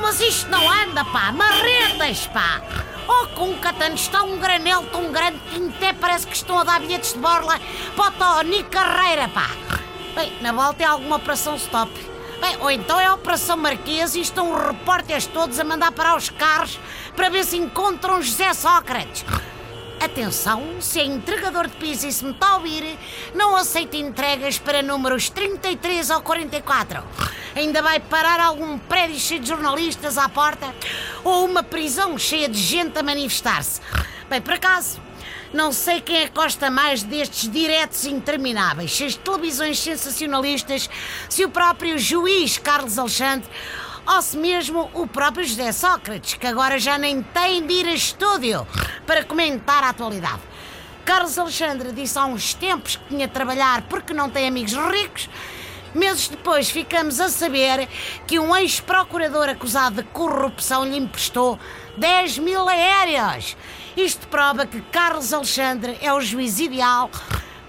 mas 0.00 0.20
isto 0.20 0.50
não 0.50 0.70
anda, 0.70 1.04
pá! 1.04 1.32
Marretas, 1.32 2.26
pá! 2.28 2.62
Oh, 3.06 3.26
com 3.34 3.54
Catano 3.58 3.94
está 3.94 4.22
um 4.22 4.38
granel 4.38 4.82
tão 4.84 5.12
grande 5.12 5.38
que 5.50 5.68
até 5.68 5.92
parece 5.92 6.26
que 6.26 6.36
estão 6.36 6.58
a 6.58 6.64
dar 6.64 6.80
bilhetes 6.80 7.12
de 7.12 7.18
borla 7.18 7.60
para 7.94 8.08
o 8.08 8.12
Tony 8.12 8.62
Carreira, 8.64 9.28
pá! 9.28 9.50
Bem, 10.14 10.32
na 10.40 10.52
volta 10.52 10.82
é 10.82 10.86
alguma 10.86 11.16
operação 11.16 11.56
stop. 11.56 11.90
Bem, 12.40 12.56
ou 12.60 12.70
então 12.70 13.00
é 13.00 13.06
a 13.06 13.14
Operação 13.14 13.56
Marquês 13.56 14.14
e 14.14 14.20
estão 14.20 14.52
os 14.52 14.66
repórteres 14.66 15.26
todos 15.26 15.58
a 15.58 15.64
mandar 15.64 15.92
parar 15.92 16.16
os 16.16 16.30
carros 16.30 16.78
para 17.16 17.28
ver 17.28 17.44
se 17.44 17.56
encontram 17.56 18.20
José 18.20 18.52
Sócrates. 18.52 19.24
Atenção, 20.00 20.80
se 20.80 21.00
é 21.00 21.04
entregador 21.04 21.66
de 21.66 21.76
pizza 21.76 22.06
e 22.06 22.12
se 22.12 22.24
me 22.24 22.32
está 22.32 22.48
a 22.48 22.56
ouvir, 22.56 22.98
não 23.34 23.56
aceita 23.56 23.96
entregas 23.96 24.58
para 24.58 24.82
números 24.82 25.30
33 25.30 26.10
ou 26.10 26.20
44. 26.20 27.02
Ainda 27.54 27.80
vai 27.80 28.00
parar 28.00 28.40
algum 28.40 28.78
prédio 28.78 29.18
cheio 29.18 29.40
de 29.40 29.48
jornalistas 29.48 30.18
à 30.18 30.28
porta 30.28 30.74
ou 31.22 31.44
uma 31.44 31.62
prisão 31.62 32.18
cheia 32.18 32.48
de 32.48 32.58
gente 32.58 32.98
a 32.98 33.02
manifestar-se. 33.02 33.80
Bem, 34.28 34.40
por 34.40 34.54
acaso, 34.54 35.00
não 35.52 35.72
sei 35.72 36.00
quem 36.00 36.16
é 36.16 36.26
que 36.26 36.34
gosta 36.34 36.68
mais 36.68 37.04
destes 37.04 37.48
diretos 37.48 38.04
intermináveis, 38.06 38.90
cheios 38.90 39.12
de 39.12 39.20
televisões 39.20 39.78
sensacionalistas, 39.78 40.90
se 41.28 41.44
o 41.44 41.48
próprio 41.48 41.96
juiz 41.96 42.58
Carlos 42.58 42.98
Alexandre 42.98 43.48
ou 44.06 44.20
se 44.20 44.36
mesmo 44.36 44.90
o 44.92 45.06
próprio 45.06 45.46
José 45.46 45.70
Sócrates, 45.70 46.34
que 46.34 46.46
agora 46.46 46.78
já 46.78 46.98
nem 46.98 47.22
tem 47.22 47.64
de 47.64 47.72
ir 47.72 47.86
a 47.86 47.94
estúdio 47.94 48.66
para 49.06 49.24
comentar 49.24 49.84
a 49.84 49.90
atualidade. 49.90 50.42
Carlos 51.04 51.38
Alexandre 51.38 51.92
disse 51.92 52.18
há 52.18 52.26
uns 52.26 52.52
tempos 52.54 52.96
que 52.96 53.04
tinha 53.08 53.28
de 53.28 53.32
trabalhar 53.32 53.82
porque 53.82 54.12
não 54.12 54.28
tem 54.28 54.48
amigos 54.48 54.72
ricos. 54.72 55.28
Meses 55.94 56.26
depois 56.26 56.68
ficamos 56.68 57.20
a 57.20 57.28
saber 57.28 57.88
que 58.26 58.40
um 58.40 58.54
ex-procurador 58.56 59.48
acusado 59.48 60.02
de 60.02 60.08
corrupção 60.08 60.84
lhe 60.84 60.96
emprestou 60.96 61.56
10 61.96 62.38
mil 62.38 62.68
aéreos. 62.68 63.56
Isto 63.96 64.26
prova 64.26 64.66
que 64.66 64.80
Carlos 64.80 65.32
Alexandre 65.32 65.96
é 66.02 66.12
o 66.12 66.20
juiz 66.20 66.58
ideal 66.58 67.08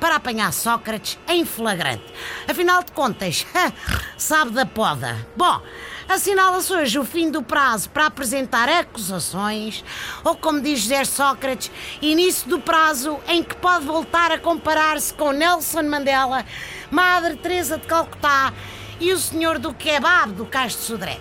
para 0.05 0.17
apanhar 0.17 0.53
Sócrates 0.53 1.17
em 1.27 1.43
flagrante. 1.43 2.05
Afinal 2.47 2.83
de 2.83 2.91
contas, 2.91 3.43
sabe 4.15 4.51
da 4.51 4.63
poda. 4.63 5.17
Bom, 5.35 5.59
assinala-se 6.07 6.71
hoje 6.71 6.99
o 6.99 7.03
fim 7.03 7.31
do 7.31 7.41
prazo 7.41 7.89
para 7.89 8.05
apresentar 8.05 8.69
acusações, 8.69 9.83
ou 10.23 10.35
como 10.35 10.61
diz 10.61 10.81
José 10.81 11.05
Sócrates, 11.05 11.71
início 12.03 12.47
do 12.47 12.59
prazo 12.59 13.19
em 13.27 13.41
que 13.41 13.55
pode 13.55 13.87
voltar 13.87 14.31
a 14.31 14.37
comparar-se 14.37 15.11
com 15.11 15.31
Nelson 15.31 15.81
Mandela, 15.81 16.45
Madre 16.91 17.35
Teresa 17.37 17.79
de 17.79 17.87
Calcutá 17.87 18.53
e 18.99 19.11
o 19.11 19.17
senhor 19.17 19.57
do 19.57 19.73
kebab 19.73 20.33
do 20.33 20.45
Cais 20.45 20.73
de 20.73 20.83
Sodré. 20.83 21.19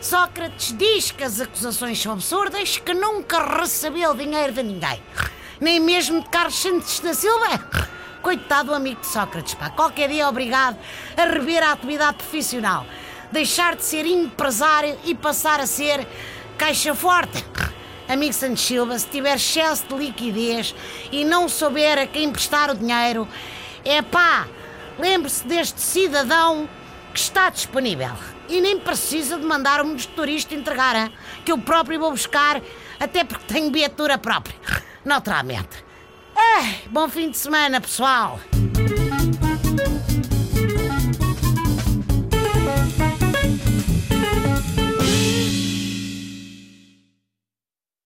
Sócrates 0.00 0.74
diz 0.78 1.10
que 1.10 1.24
as 1.24 1.42
acusações 1.42 2.00
são 2.00 2.12
absurdas, 2.12 2.78
que 2.78 2.94
nunca 2.94 3.60
recebeu 3.60 4.14
dinheiro 4.14 4.54
de 4.54 4.62
ninguém. 4.62 5.02
Nem 5.60 5.78
mesmo 5.78 6.22
de 6.22 6.28
Carlos 6.30 6.54
Santos 6.54 7.00
da 7.00 7.12
Silva. 7.12 7.94
Coitado 8.24 8.70
do 8.70 8.74
amigo 8.74 9.02
de 9.02 9.06
Sócrates, 9.06 9.52
pá. 9.52 9.68
Qualquer 9.68 10.08
dia 10.08 10.22
é 10.22 10.26
obrigado 10.26 10.78
a 11.14 11.26
rever 11.26 11.62
a 11.62 11.72
atividade 11.72 12.16
profissional. 12.16 12.86
Deixar 13.30 13.76
de 13.76 13.84
ser 13.84 14.06
empresário 14.06 14.98
e 15.04 15.14
passar 15.14 15.60
a 15.60 15.66
ser 15.66 16.08
caixa 16.56 16.94
forte. 16.94 17.44
Amigo 18.08 18.32
Santos 18.32 18.62
Silva, 18.62 18.98
se 18.98 19.08
tiver 19.08 19.36
excesso 19.36 19.86
de 19.88 19.94
liquidez 19.96 20.74
e 21.12 21.22
não 21.22 21.50
souber 21.50 21.98
a 21.98 22.06
quem 22.06 22.24
emprestar 22.24 22.70
o 22.70 22.74
dinheiro, 22.74 23.28
é 23.84 24.00
pá, 24.00 24.48
lembre-se 24.98 25.46
deste 25.46 25.82
cidadão 25.82 26.66
que 27.12 27.20
está 27.20 27.50
disponível. 27.50 28.14
E 28.48 28.58
nem 28.58 28.80
precisa 28.80 29.38
de 29.38 29.44
mandar 29.44 29.82
um 29.82 29.88
motorista 29.88 30.54
entregar, 30.54 30.96
hein? 30.96 31.12
que 31.44 31.52
eu 31.52 31.58
próprio 31.58 32.00
vou 32.00 32.10
buscar, 32.10 32.62
até 32.98 33.22
porque 33.22 33.44
tenho 33.52 33.70
viatura 33.70 34.16
própria. 34.16 34.56
Naturalmente. 35.04 35.83
Ai, 36.56 36.82
bom 36.88 37.08
fim 37.08 37.30
de 37.30 37.36
semana, 37.36 37.80
pessoal. 37.80 38.38